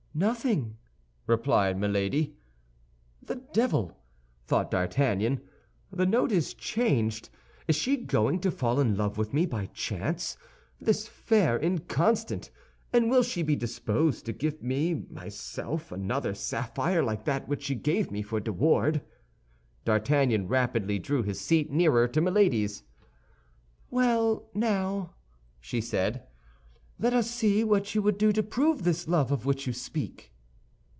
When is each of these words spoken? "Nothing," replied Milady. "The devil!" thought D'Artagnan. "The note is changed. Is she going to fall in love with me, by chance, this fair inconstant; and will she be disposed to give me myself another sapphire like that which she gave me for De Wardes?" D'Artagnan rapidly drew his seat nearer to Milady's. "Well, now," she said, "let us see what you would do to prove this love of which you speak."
"Nothing," 0.13 0.75
replied 1.25 1.79
Milady. 1.79 2.35
"The 3.23 3.37
devil!" 3.53 3.97
thought 4.45 4.69
D'Artagnan. 4.69 5.39
"The 5.89 6.05
note 6.05 6.33
is 6.33 6.53
changed. 6.53 7.29
Is 7.65 7.77
she 7.77 7.95
going 7.95 8.41
to 8.41 8.51
fall 8.51 8.81
in 8.81 8.97
love 8.97 9.17
with 9.17 9.33
me, 9.33 9.45
by 9.45 9.67
chance, 9.67 10.35
this 10.81 11.07
fair 11.07 11.57
inconstant; 11.57 12.49
and 12.91 13.09
will 13.09 13.23
she 13.23 13.41
be 13.41 13.55
disposed 13.55 14.25
to 14.25 14.33
give 14.33 14.61
me 14.61 15.05
myself 15.09 15.93
another 15.93 16.33
sapphire 16.33 17.01
like 17.01 17.23
that 17.23 17.47
which 17.47 17.63
she 17.63 17.73
gave 17.75 18.11
me 18.11 18.21
for 18.21 18.41
De 18.41 18.51
Wardes?" 18.51 18.99
D'Artagnan 19.85 20.49
rapidly 20.49 20.99
drew 20.99 21.23
his 21.23 21.39
seat 21.39 21.71
nearer 21.71 22.09
to 22.09 22.19
Milady's. 22.19 22.83
"Well, 23.89 24.49
now," 24.53 25.15
she 25.61 25.79
said, 25.79 26.27
"let 26.99 27.15
us 27.15 27.27
see 27.31 27.63
what 27.63 27.95
you 27.95 28.01
would 28.03 28.15
do 28.19 28.31
to 28.31 28.43
prove 28.43 28.83
this 28.83 29.07
love 29.07 29.31
of 29.31 29.43
which 29.43 29.65
you 29.65 29.73
speak." 29.73 30.27